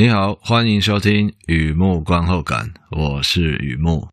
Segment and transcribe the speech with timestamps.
[0.00, 4.08] 你好，欢迎收听雨木观后感，我是雨木。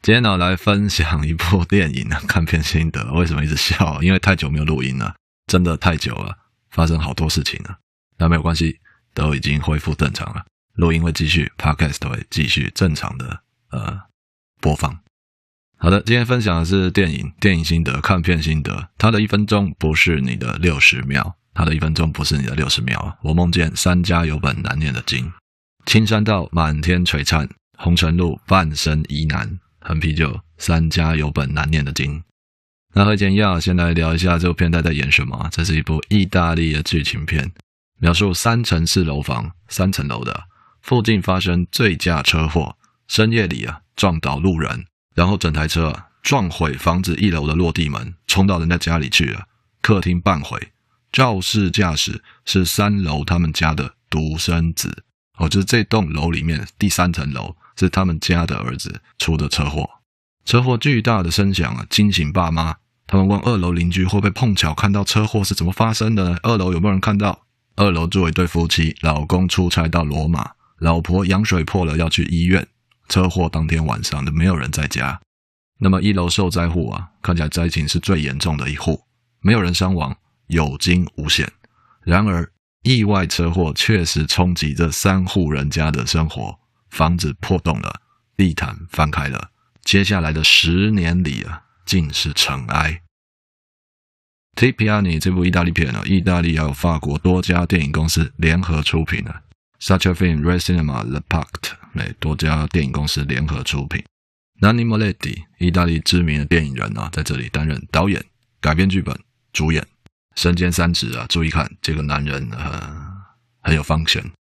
[0.00, 3.12] 今天呢，来分享一部电影啊，看片心得。
[3.12, 4.02] 为什么一直笑？
[4.02, 5.14] 因为太久没有录音了，
[5.46, 6.34] 真的太久了，
[6.70, 7.76] 发生好多事情了。
[8.16, 8.80] 那没有关系，
[9.12, 10.46] 都已经恢复正常了。
[10.80, 14.00] 录音会继续，Podcast 会继续正常的呃
[14.62, 14.98] 播放。
[15.76, 18.88] 好的，今天分享的是电影电影心得，看片心得。
[18.96, 23.18] 它的一分钟不是你的六十秒，它的一分钟不是你的六十秒。
[23.20, 25.30] 我梦见三家有本难念的经，
[25.84, 29.60] 青山道满天璀璨，红尘路半生疑难。
[29.80, 32.22] 横啤酒三家有本难念的经。
[32.94, 35.46] 那和以前一样，先来聊一下这部片在在演什么。
[35.52, 37.52] 这是一部意大利的剧情片，
[37.98, 40.44] 描述三层式楼房，三层楼的。
[40.82, 49.46] 附近发生醉驾车祸，深夜里啊撞倒路人，然后整台车啊撞毁房子一楼的落地门，冲到人家家里去了。
[49.82, 50.72] 客厅半毁，
[51.12, 55.04] 肇事驾驶是三楼他们家的独生子，
[55.38, 59.88] 哦，就是这栋楼里面第三层楼是他们家的儿子出的车祸。
[60.44, 66.36] 车祸巨大的声响啊惊醒爸妈，他们问二楼邻居会不会碰巧看到车祸是怎么发生的呢？
[66.42, 67.46] 二楼有没有人看到？
[67.76, 70.50] 二楼住一对夫妻，老公出差到罗马。
[70.80, 72.66] 老婆羊水破了要去医院，
[73.08, 75.20] 车祸当天晚上的没有人在家。
[75.78, 79.02] 那么一楼受灾户啊，看起来灾情是最严重的一户，
[79.40, 80.16] 没有人伤亡，
[80.48, 81.50] 有惊无险。
[82.02, 82.50] 然而
[82.82, 86.58] 意外车祸确实冲击这三户人家的生活，
[86.90, 88.00] 房子破洞了，
[88.36, 89.50] 地毯翻开了，
[89.82, 93.02] 接下来的十年里啊，尽是尘埃。
[94.56, 99.42] Tipiani 这部意大利片啊，意大利还有法国多家电影公司联合出品的。
[99.80, 104.04] Such a Film, Red Cinema, The Pact，哎，多家电影公司联合出品。
[104.60, 108.22] Nanni Moretti，意大利知名的电影人啊，在这里担任导演、
[108.60, 109.18] 改编剧本、
[109.54, 109.86] 主演，
[110.36, 111.24] 身兼三职啊。
[111.30, 113.10] 注意看，这个男人呃
[113.62, 114.32] 很有 function。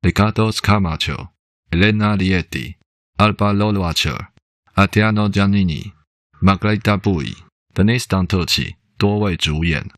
[0.00, 1.30] Riccardo Scarmaccio,
[1.70, 2.76] Elena Lieti,
[3.16, 4.28] Alba Loloacer,
[4.76, 5.90] Atiano Giannini,
[6.40, 7.34] Margherita Bui
[7.74, 9.90] Denis Dantucci，多位主演。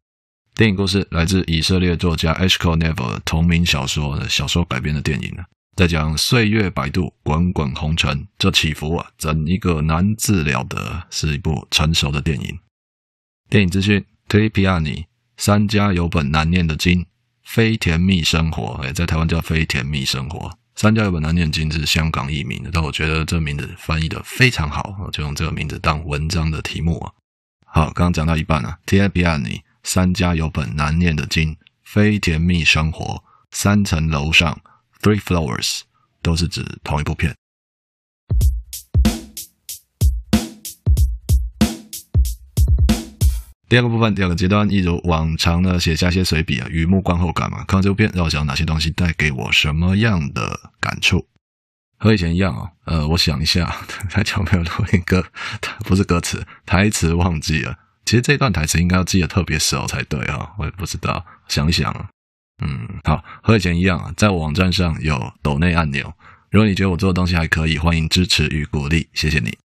[0.55, 5.43] 电影故事来自以色列作家 Eshkol Nevo 的同名小说的小说改编的电影呢，
[5.75, 12.59] 在讲岁月摆渡，滚滚红尘，这起伏啊，整一个难自了得，是一部成熟的电影。
[13.49, 15.07] 电影资讯：Tri Piani，
[15.39, 17.07] 三家有本难念的经，
[17.43, 20.51] 非甜蜜生活，哎，在台湾叫非甜蜜生活。
[20.75, 27.13] 三家有本难念的经是香港译名的，但我觉得这名字翻译的非常好，我就用这个名字当文章的题目啊。
[27.65, 29.63] 好，刚刚讲到一半啊，Tri Piani。
[29.83, 34.61] 三家有本难念的经，非甜蜜生活，三层楼上
[35.01, 35.81] ，Three Floors，
[36.23, 37.35] 都是指同一部片。
[43.69, 47.65] 第二个部分，第二个阶段，一如往常的写下一些随笔啊，雨木观后感嘛。
[47.65, 51.27] 看完这部片，让我想哪些东西带给我什么样的感触？
[51.97, 53.67] 和以前一样啊，呃，我想一下，
[54.11, 55.25] 太久没有录音歌，
[55.85, 57.77] 不是歌词，台词忘记了。
[58.11, 61.95] 其实这段台词应该要记得特别熟才对啊，我也不知道，想想，
[62.61, 66.13] 嗯，好，和以前一样啊，在我网站上有抖内按钮，
[66.51, 69.57] 如果你觉得我做的东西还可以，欢迎支持与鼓励，谢谢你。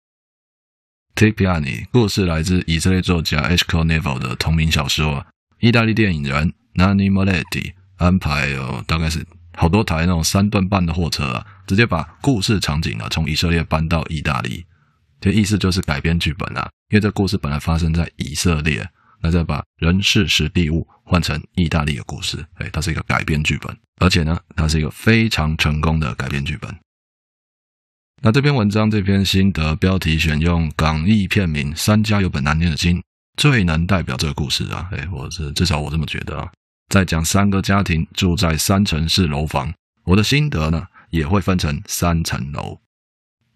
[1.15, 5.27] Tipiani 故事来自以色列作家 Eshkol Nevo 的同名小说，
[5.61, 9.27] 意大利电影人 Nanni Moretti 安排有大概是
[9.57, 14.67] 好多台那种三段半的货车啊，直接把故事场景啊从以色列搬到意大利。
[15.25, 18.87] 这意思就是改编剧本啊，因为这故事本来发生在以色列，
[19.23, 26.71] 那再把人事时地物换成意大利的故事，哎，它是一个改编剧本，而且呢，它是一个非常成功的改编剧本。
[28.21, 32.99] 那这篇文章这篇心得标题选用港译片名《三家有本难念的经》，
[33.39, 36.53] 最能代表这个故事啊，哎，我是至少我这么觉得啊，
[36.91, 39.73] 在讲三个家庭住在三层式楼房，
[40.05, 42.79] 我的心得呢也会分成三层楼。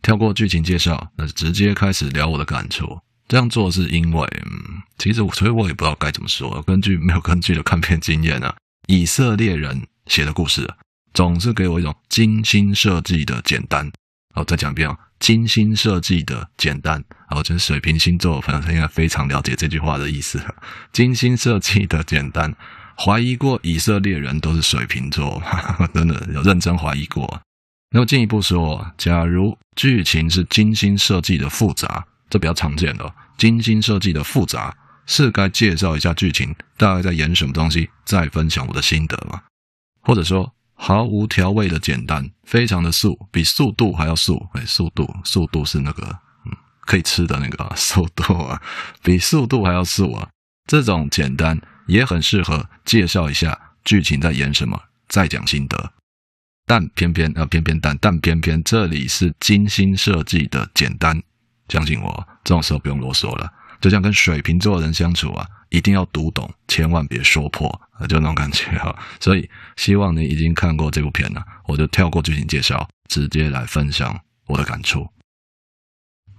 [0.09, 2.99] 跳过剧情介绍，那就直接开始聊我的感触。
[3.29, 6.63] 这样做是因为，嗯，其实所以我也不知道该怎么说。
[6.63, 8.57] 根据没有根据的看片经验啊，
[8.87, 10.77] 以色列人写的故事啊，
[11.13, 13.93] 总是给我一种精心设计的简单。
[14.35, 17.05] 好，再讲一遍啊，精心设计的简单。
[17.29, 20.43] 好，就是水瓶星座的朋友应该非常了解这句话的意思。
[20.91, 22.57] 精心设计的简单，
[22.97, 25.43] 怀疑过以色列人都是水瓶座，
[25.93, 27.43] 真的有认真怀疑过。
[27.91, 33.15] 那么进一步说，假如剧情是精心设计的复杂，这比较常见的。
[33.39, 34.77] 精心设计的复杂，
[35.07, 39.41] 是该介绍一下剧情大概在演什么东西，再分享我的心得吗？
[40.03, 44.49] 或者说，毫无调味的简单，非常的素，比速度还要素。
[44.53, 46.05] 哎，速度，速度是那个
[46.45, 46.53] 嗯
[46.83, 48.61] 可以吃的那个速度啊，
[49.03, 50.29] 比速度还要素啊。
[50.67, 55.93] 这种简单也很适合介绍一下剧情在演什么，再讲心得。
[56.69, 61.21] 但偏偏呃偏偏但但偏偏这里是精心设计的简单，
[61.69, 63.51] 相信我，这种时候不用啰嗦了。
[63.81, 67.69] 就像跟水瓶座的人相处啊，一定要读懂，千万别说破，
[68.09, 68.95] 就那种感觉哈。
[69.19, 75.09] 所以希望你已经看过这部片了，我就跳过剧情介绍，直接来分享我的感触。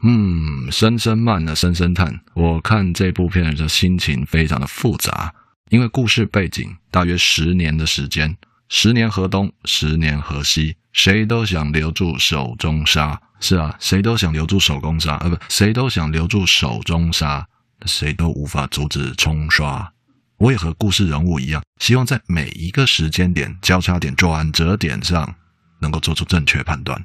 [0.04, 2.20] 嗯，深深慢了，深深叹。
[2.34, 5.34] 我看这部片的时候心情非常的复杂，
[5.70, 8.38] 因为故事背景大约十年的时间，
[8.70, 13.20] 十年河东，十年河西，谁都想留住手中沙。
[13.42, 17.48] 是啊，谁都想留住手工沙，呃，不，谁都想留住手中沙，
[17.86, 19.92] 谁都无法阻止冲刷。
[20.38, 25.36] 我也和故事人物一样，希望在每一个时间点、交叉点、转折点上，
[25.80, 27.04] 能够做出正确判断。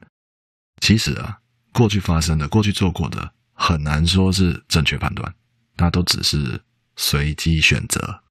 [0.81, 1.39] 其实啊，
[1.73, 5.35] 过去发生的、过去做过的，很难说是正确判断，
[5.77, 6.61] 那都只是
[6.97, 8.24] 随机选择。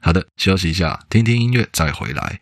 [0.00, 2.40] 好的，休息一下，听听音乐，再回来。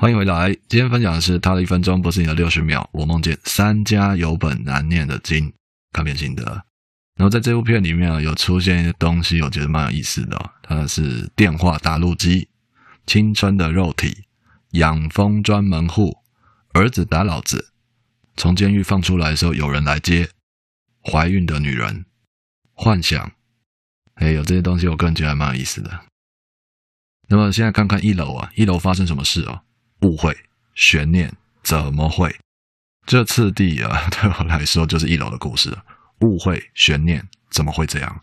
[0.00, 2.88] 欢迎回来，今天分享的是他的一分钟不是你的六十秒。
[2.92, 5.52] 我梦见三家有本难念的经，
[5.92, 6.67] 看片心得。
[7.18, 10.50] 然后在这部片里面啊，有出现一些东西，我觉得蛮有意思的哦。
[10.62, 12.48] 它是电话打录机、
[13.06, 14.24] 青春的肉体、
[14.70, 16.16] 养蜂专门户、
[16.72, 17.72] 儿子打老子、
[18.36, 20.30] 从监狱放出来的时候有人来接、
[21.02, 22.06] 怀孕的女人、
[22.72, 23.32] 幻想。
[24.14, 26.00] 哎，有这些东西，我个人觉得还蛮有意思的。
[27.28, 29.62] 那么现在看看一楼啊，一楼发生什么事哦？
[30.02, 30.36] 误会、
[30.76, 31.32] 悬念，
[31.64, 32.38] 怎么会？
[33.06, 35.84] 这次第啊， 对我来说就是一楼的故事了。
[36.20, 38.20] 误会、悬念，怎么会这样？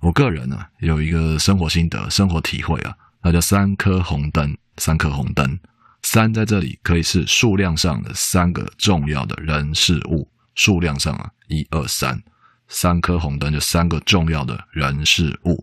[0.00, 4.56] 我个人呢、有一个生活心得、生活体会啊，那叫三颗红灯。
[4.78, 5.60] 三颗红灯，
[6.02, 10.26] 三在这里可以是数量上的三个重要的人事物。
[10.54, 12.20] 数量上啊，一二三，
[12.68, 15.62] 三颗红灯就三个重要的人事物。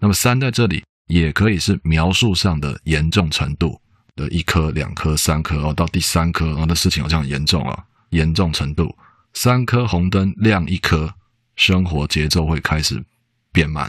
[0.00, 3.80] 那么三在这里也可以是描述上的严重程度。
[4.14, 8.94] 的一颗、两颗、三颗哦，到第三颗，哦，那事情好像很严重啊，严重程度，
[9.34, 11.14] 三颗红灯亮一颗，
[11.56, 13.04] 生活节奏会开始
[13.52, 13.88] 变慢；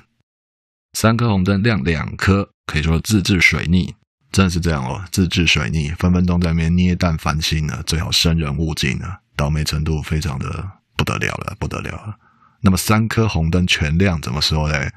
[0.93, 3.95] 三颗红灯亮两颗，可以说自制水逆，
[4.31, 12.17] 真是这样哦，自制水逆，分分钟在那边捏蛋翻新呢，最好生人勿近呢，倒霉程度非常的不得了了，不得了了。
[12.61, 14.91] 那么三颗红灯全亮，怎么说呢？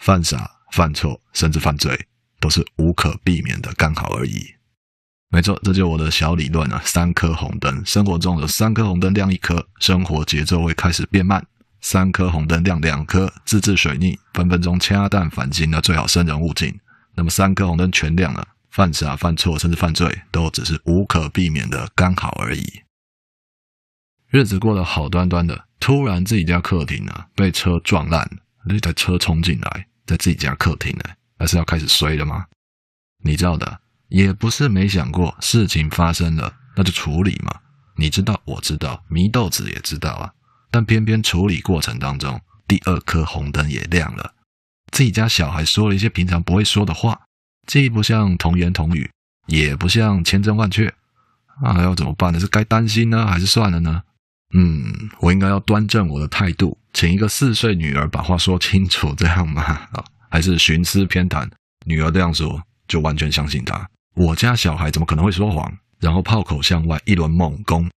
[0.00, 2.08] 犯傻、犯错，甚至犯罪。
[2.40, 4.56] 都是无可避免的，刚好而已。
[5.32, 6.78] 没错，这就是我的小理论啊。
[6.84, 11.40] 三颗红灯，生活中有三颗红灯亮一颗，生活节奏会开始变慢；
[11.80, 16.78] 三颗红灯亮两颗，自制水逆，分分钟掐蛋反击，那最好生人勿近。
[17.14, 22.82] 那么三颗红灯全亮了，犯傻、犯错甚至犯罪，都只是无可避免的，刚好而已。
[24.28, 28.30] 日子过得好端端的，突然自己家客厅、啊、被车撞烂，
[28.66, 31.04] 那台车冲进来，在自己家客厅呢。
[31.38, 32.44] 还是要开始衰了吗？
[33.24, 33.80] 你知道的，
[34.12, 37.60] 也不是没想过，事情发生了，那就处理嘛。
[37.96, 40.30] 你知道，我知道，祢豆子也知道啊。
[40.70, 42.38] 但偏偏处理过程当中，
[42.68, 44.34] 第二颗红灯也亮了。
[44.90, 47.22] 自己家小孩说了一些平常不会说的话，
[47.66, 49.10] 既不像童言童语，
[49.46, 50.92] 也不像千真万确。
[51.62, 52.38] 那要怎么办呢？
[52.38, 54.02] 是该担心呢，还是算了呢？
[54.54, 59.62] 嗯，我应该要端正我的态度，请一个四岁女儿把话说清楚，这样吗？
[59.62, 60.04] 啊。
[60.28, 61.50] 还是寻思偏袒，
[61.86, 63.88] 女儿这样说就完全相信他。
[64.14, 65.72] 我家小孩怎么可能会说谎？
[66.00, 67.88] 然后炮口向外一轮猛攻，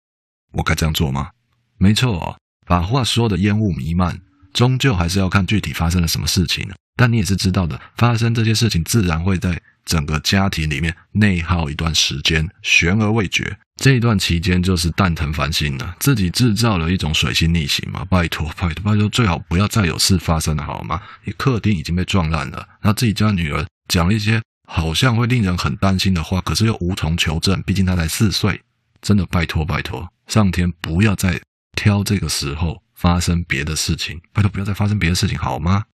[0.54, 1.30] 我该这样做吗？
[1.78, 4.22] 没错，把话说的烟雾弥漫，
[4.54, 6.70] 终究还是要看具体发生了什么事情。
[6.96, 13.58] 但你也是知道的，发生这些事情自然会在整个家庭里面内耗一段时间，悬而未决。
[13.82, 18.06] 这一段期间就是蛋疼烦心了，自己制造了一种水星逆行嘛。
[18.06, 21.02] 拜托，拜托，拜托，最好不要再有事发生了，好吗？
[21.26, 28.62] 你客厅已经被撞烂了，那自己家女儿讲了一些好像会令人很担心的话，可是又无从求证，毕竟他才四岁。
[29.02, 31.40] 真的拜托，拜托，上天不要再
[31.76, 35.86] 挑这个时候发生别的事情，拜托不要再发生别的事情，好吗？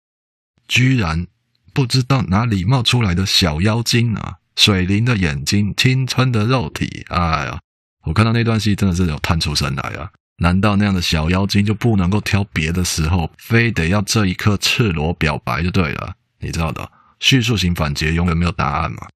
[0.68, 1.28] 居然
[1.74, 4.38] 不知道哪里冒出来的小妖精啊！
[4.56, 7.60] 水灵的眼睛，青春的肉体，哎呀！
[8.04, 10.10] 我看到那段戏真的是有叹出声来啊！
[10.38, 16.16] 难道那样的小妖精就不能够挑别的时候，非得要这一刻赤裸表白就对了？
[16.40, 16.90] 你知道的，
[17.22, 19.08] 叙述型反击永远没有答案嘛。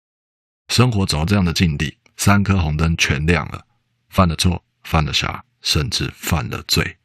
[0.70, 3.66] 生活走到这样的境地，三颗红灯全亮了，
[4.10, 6.98] 犯了错，犯了傻，甚至犯了罪，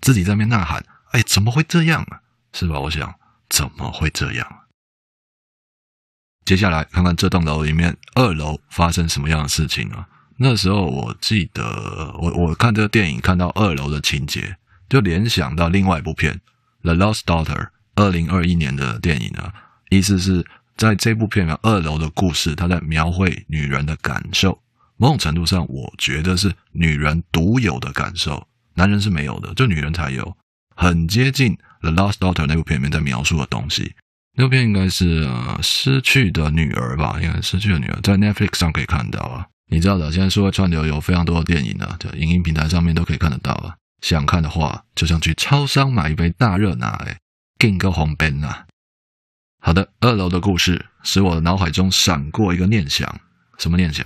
[0.00, 2.20] 自己在那边呐喊：“哎，怎么会这样啊？
[2.52, 3.14] 是吧？”我想，
[3.48, 4.46] 怎么会这样？
[6.44, 10.08] 接下来看看这栋楼里面二楼发生什么样的事情啊？
[10.38, 11.62] 那时候我记得，
[12.18, 14.56] 我我看这个电影看到二楼的情节，
[14.88, 16.34] 就联想到另外一部片
[16.82, 17.54] 《The Lost Daughter》，
[17.94, 19.52] 二零二一年的电影啊。
[19.90, 20.44] 意思是
[20.76, 24.58] 在这部片的，二楼的故事，它在描绘女人的感受。
[24.96, 30.36] 某种程度上，我觉得是女人独有的感受，男人是没有的，就女人才有，
[30.74, 33.94] 很接近《The Lost Daughter》那部片里面在描述的东西。
[34.36, 39.46] 那部片应该是呃失去的女儿吧，应该失去的女儿，在 Netflix 上可以看到啊。
[39.70, 43.74] 你知道的，现在社会串流有非常多的电影啊，就影音平台上面都可以看得到啊。
[44.00, 47.18] 想看的话，就像去超商买一杯大热奶，哎，
[47.58, 48.67] 订个红杯啊。
[49.68, 53.20] 好的，二楼的故事使我的脑海中闪过一个念想，
[53.58, 54.02] 什么念想？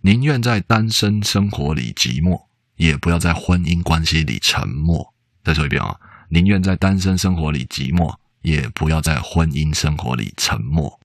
[0.00, 5.12] 宁愿在单身生活里寂寞，也不要在婚姻关系里沉默。
[5.44, 6.00] 再说一遍啊，
[6.30, 10.98] 宁愿在单身生活里寂寞，也不要在婚姻生活里沉默。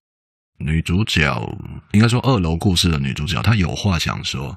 [0.59, 1.59] 女主角
[1.91, 4.55] 应该说二楼故事的女主角，她有话想说。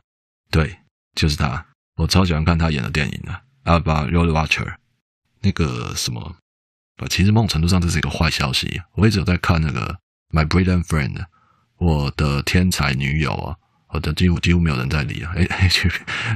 [0.53, 0.79] 对，
[1.17, 1.67] 就是她。
[1.97, 3.41] 我超喜欢看她演的电影的。
[3.65, 4.77] Alba Rohrwacher
[5.41, 6.37] 那个什么，
[7.09, 8.81] 其实某种程度上这是一个坏消息。
[8.95, 9.99] 我一直有在看那个
[10.31, 11.25] My Brilliant Friend，
[11.79, 13.57] 我的天才女友啊，
[13.89, 15.71] 我的几乎几乎没有人在理啊，哎哎，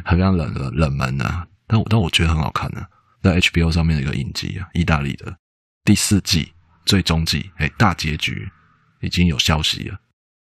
[0.04, 1.46] 好像冷了冷门啊。
[1.66, 2.88] 但我但我觉得很好看呢、啊，
[3.22, 5.36] 在 HBO 上面的一个影集啊，意大利的
[5.84, 6.52] 第四季
[6.84, 8.50] 最终季，哎，大结局。
[9.00, 9.98] 已经有消息了，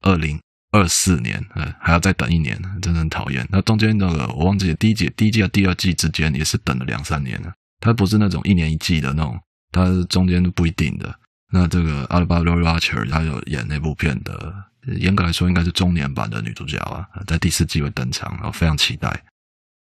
[0.01, 0.41] 二零
[0.73, 3.47] 二四年，嗯，还要再等一年，真的很讨厌。
[3.49, 7.53] 那中间那个我忘记了，第一季、第一季和第二季之间也是等了两三年了。
[7.79, 9.39] 它不是那种一年一季的那种，
[9.71, 11.15] 它是中间都不一定的。
[11.53, 14.55] 那这个 Alba Rohrwacher 她有演那部片的，
[14.99, 19.09] 严格来说应该是中年版的女主角啊，在第四季会登场，然后非常期待。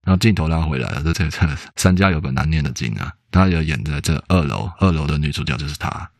[0.05, 6.11] 然后镜头拉回来了，这这这三家有本难念的经啊，她有演在这二楼，二楼的女主角就是她。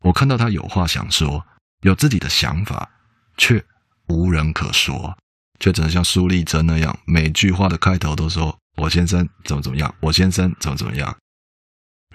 [0.00, 1.44] 我看到她有话想说。
[1.82, 2.88] 有自己的想法，
[3.36, 3.62] 却
[4.08, 5.16] 无人可说，
[5.60, 11.14] 却只能像苏丽珍那样，每句话的开头都说“我先生怎么怎么样，我先生怎么怎么样”，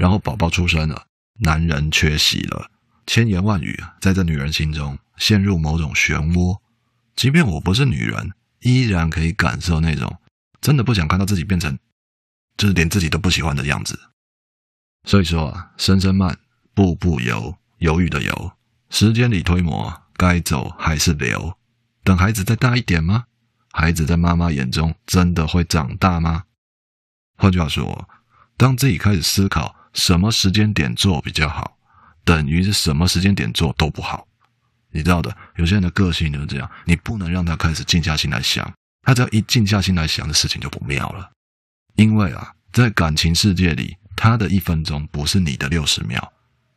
[0.02, 1.06] 然后宝宝出生了，
[1.42, 2.72] 男人缺席了，
[3.06, 6.58] 千言万语在这女人心中陷入某种漩涡。
[7.16, 8.32] 即便我不是女人，
[8.62, 10.20] 依然可以感受那种
[10.60, 11.78] 真的不想看到自己变成，
[12.58, 14.00] 就是连自己都不喜欢的样子。
[15.04, 16.36] 所以说啊，声声慢，
[16.74, 18.54] 步步犹，犹豫的犹。
[18.90, 21.56] 时间里推磨，该走还是留？
[22.04, 23.26] 等孩子再大一点吗？
[23.72, 26.46] 孩子在妈妈眼中真的会长大吗？
[27.38, 28.10] 换句话说，
[28.58, 31.78] 当自己开始思考什么时间点做比较好，
[32.24, 34.28] 等于是什么时间点做都不好。
[34.92, 38.70] 你知道的，有些人的个性就是这样，你不能让他开始静下心来想，
[39.04, 41.32] 他只要一静下心来想的事情就不妙了。
[41.96, 46.34] 因为啊，在感情世界里，他的一分钟不是你的六十秒，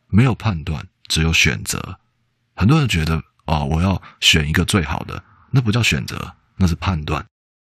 [0.08, 1.98] 没有判断，只有选择。
[2.54, 7.24] 很多人觉得哦，我要选一个最好的，那不叫选择，那是判断。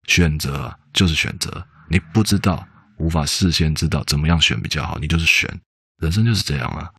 [0.06, 2.68] 选择就是选择，你不知道，
[3.04, 5.60] 无法事先知道怎么样选比较好，你就是选。
[5.98, 6.90] 人生就是这样啊。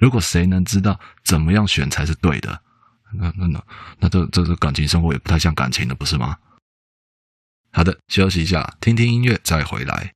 [0.00, 2.62] 如果谁能知道怎么样选才是对的，
[3.12, 3.64] 那那那
[3.98, 6.38] 那这这这感情生活也不太像感情了，不是吗？
[7.72, 10.14] 好的，休息一下，听听音乐再回来。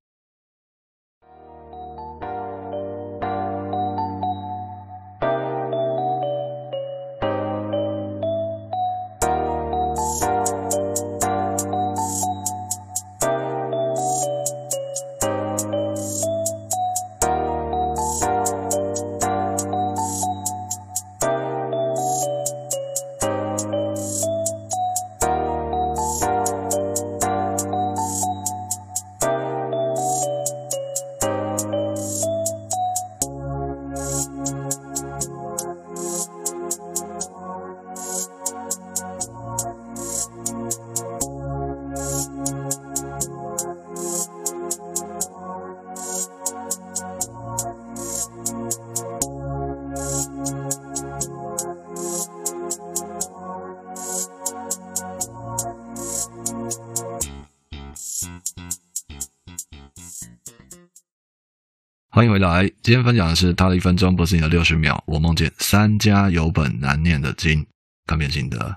[62.14, 65.02] 欢迎回来，今天分享的是他的一分钟不是你的六十秒。
[65.06, 67.66] 我梦见三家有本难念的经，
[68.06, 68.76] 看片心得。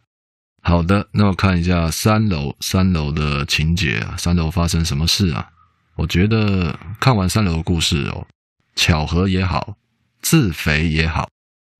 [0.61, 5.49] 好的，那我看一下三楼，三楼的情节，三楼发生什么事啊？
[5.97, 8.25] 我觉得看完三楼的故事哦，
[8.73, 9.75] 巧合也好，
[10.21, 11.27] 自肥也好，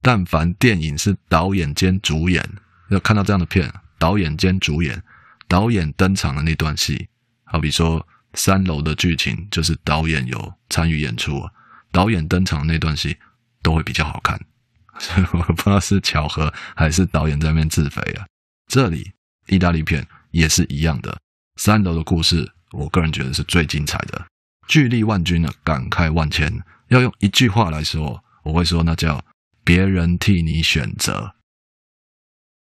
[0.02, 2.46] 但凡电影是导演兼主演，
[2.90, 5.02] 要看到这样的片，导演兼主演，
[5.48, 7.08] 导演登场的那段戏，
[7.46, 11.42] 好比说三楼的剧情就是导演有参与演出，
[11.92, 13.18] 导演登场那段戏
[13.62, 14.39] 都会比较好看，
[15.00, 18.25] 所 以我不知道是巧合还是导演在那边自肥啊。
[18.68, 19.12] 这里
[19.48, 21.18] 意大利片也是一样的，
[21.56, 24.25] 三楼的故事，我个人觉得是最精彩的，
[24.68, 26.62] 巨力万钧呢，感慨万千。
[26.89, 29.24] 要用一句话来说，我会说那叫
[29.63, 31.35] 别人替你选择。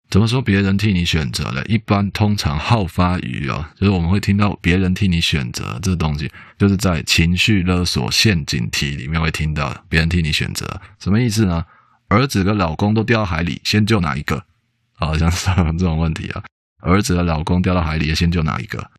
[0.09, 1.63] 怎么说别人替你选择呢？
[1.65, 11.65] 一般通常好发于啊，就是我们会听到别人替你选择这东西，就是在情绪勒索陷阱题里面会听到别人替你选择，什么意思呢？
[12.07, 14.45] 儿子跟老公都掉到海里，先救哪一个？
[14.93, 15.47] 好像是
[15.77, 16.41] 这种问题啊，
[16.81, 18.89] 儿子的老公掉到海里，先救哪一个？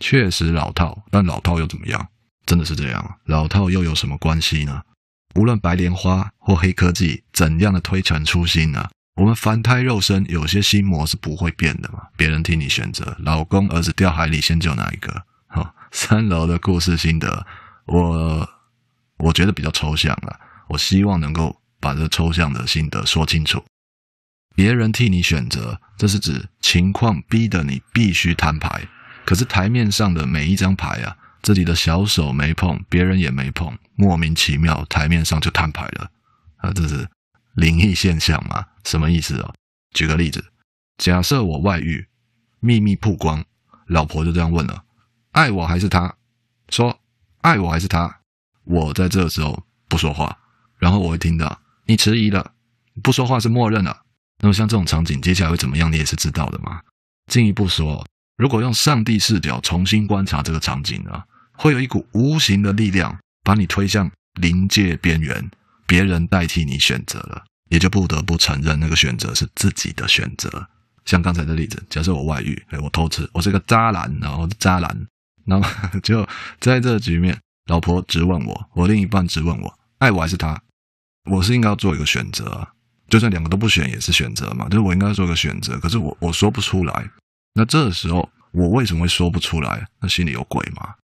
[0.00, 2.08] 确实老套，但老套又怎么样？
[2.44, 4.82] 真的是这样，老套又有什么关系呢？
[5.36, 8.90] 无论白莲花或黑科技怎样的推陈出新呢、啊？
[9.16, 12.02] 我们凡胎肉身有些心魔是不会变的嘛。
[12.16, 15.24] 别人替你选择，老公儿子掉海里，先救哪一个？
[15.48, 17.46] 好， 三楼的故事心得，
[17.86, 18.48] 我
[19.18, 23.64] 我觉得比较抽象了，我希望能够把这抽象的心得说清楚。
[24.54, 28.86] 别人替你选择，这是指情况逼得你必须摊牌。
[29.24, 36.10] 可是台面上的每一张牌啊，自己的小手没碰，别人也没碰，莫名其妙台面上就摊牌了
[36.58, 36.70] 啊！
[36.72, 37.08] 这是
[37.56, 38.66] 灵异现象吗？
[38.84, 39.54] 什么意思哦？
[39.94, 40.44] 举个例子，
[40.98, 42.06] 假设我外遇，
[42.60, 43.42] 秘密曝光，
[43.86, 44.84] 老婆就这样问了：
[45.32, 46.14] 爱我还是他？
[46.68, 47.00] 说
[47.40, 48.20] 爱我还是他？
[48.64, 50.36] 我在这时候不说话，
[50.78, 52.52] 然后我会听到你迟疑了，
[53.02, 54.02] 不说话是默认了。
[54.40, 55.90] 那么像这种场景，接下来会怎么样？
[55.90, 56.82] 你也是知道的嘛。
[57.32, 65.50] 进一步说，如果用上帝视角重新观察这个场景呢，会有一股无形的力量把你推向临界边缘，
[65.86, 70.68] 别人代替你选择了，也就不得不承认那个选择是自己的选择。
[71.04, 75.06] 像刚才的例子，假设我外遇，哎，我偷吃，我是个渣男，然后渣男，
[75.44, 80.60] 然后就在这局面，老婆质问我，我另一半质问我，爱我还是他？
[81.30, 82.66] 我是应该要做一个选择。
[83.08, 87.08] 就算两个都不选也是选择嘛，就是我应该做个选择，可是我我说不出来。
[87.54, 89.86] 那这时候我为什么会说不出来？
[90.00, 90.96] 那心里有鬼吗？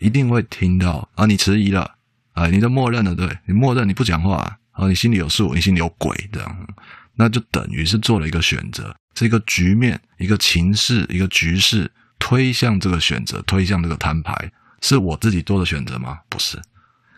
[0.00, 1.94] 一定会听到啊，你迟疑了，
[2.40, 6.68] 啊，你都默认了，对，你默认你不讲话，啊，你心里有数，你心里有鬼这样，
[7.14, 14.50] 那就等于是做了一个选择，这个局面、一个情势、一个局势推向这个选择，推向这个摊牌，
[14.80, 16.20] 是我自己做的选择吗？
[16.30, 16.58] 不是，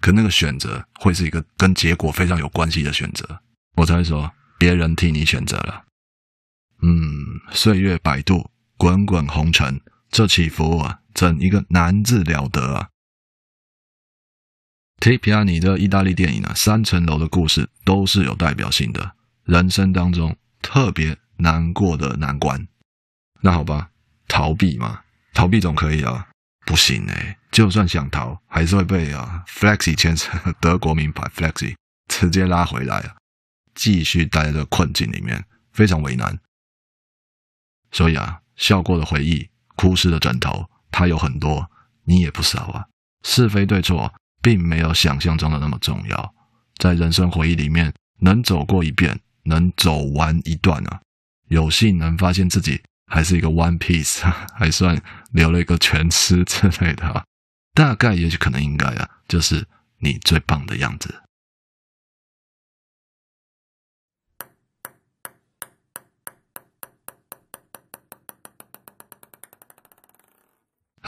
[0.00, 3.40] 可那个选择会是一个跟结果非常有关系的选择。
[3.76, 5.85] 我才会说，别人替你选择了。
[6.82, 6.98] 嗯，
[7.52, 9.80] 岁月摆渡，滚滚红尘，
[10.11, 12.88] 这起伏啊，怎一个难字了得啊
[15.02, 22.68] ！Tipani 的意大利电影啊，三层楼的故事都是有代表性的，人生当中特别难过的难关。
[23.40, 23.90] 那好吧，
[24.28, 25.00] 逃避嘛，
[25.34, 26.28] 逃避总可以啊，
[26.64, 31.74] 不行哎，就算想逃，还是会被啊，Flexi 牵扯德国名牌 Flexi
[32.06, 33.16] 直接拉回来啊。
[33.74, 36.38] 继续待在这个困境里面，非常为难。
[37.90, 41.68] 所以啊，笑过的回忆，哭湿的枕头，它有很多，
[42.04, 42.86] 你也不少啊。
[43.24, 46.35] 是非对错，并没有想象中的那么重要。
[46.78, 51.00] 在人生回忆里面，能走过一遍，能走完一段啊，
[51.48, 54.20] 有幸能发现自己还是一个 one piece，
[54.55, 55.00] 还算
[55.31, 57.24] 留了一个全尸之类的，
[57.72, 59.64] 大概也许可能应该啊，就是
[59.98, 61.22] 你最棒的样子。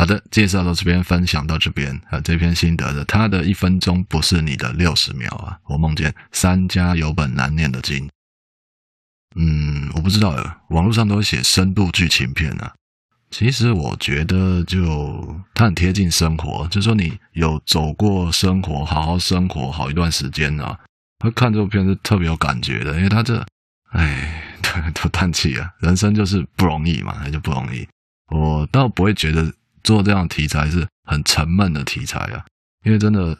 [0.04, 5.58] 好的，介绍到这边，分享到这边啊，这篇心得的，他的一分钟不是你的六十秒啊！
[5.64, 8.06] 我梦见三家有本难念的经。
[9.34, 12.74] 嗯，我不知道，网络上都写深度剧情片啊。
[13.30, 20.78] 其实我觉得就它很贴近生活，就说你有走过生活，好好生活好一段时间啊，
[21.20, 23.42] 会看这部片是特别有感觉的，因为他这，
[23.92, 27.88] 哎，对，都叹气啊，人生就是不容易嘛，那就不容易。
[28.28, 29.50] 我倒不会觉得。
[29.84, 32.44] 做这样题材是很沉闷的题材啊，
[32.84, 33.38] 因为真的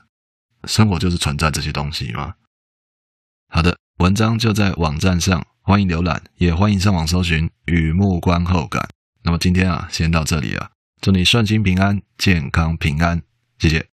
[0.65, 2.35] 生活就是存在这些东西嘛。
[3.49, 8.83] 好的，文章就在网站上，欢迎浏览，也欢迎上网搜寻《雨幕观后感》。
[9.23, 13.23] 那么今天啊，先到这里啊，祝你顺心平安，健康平安，
[13.59, 13.94] 谢谢。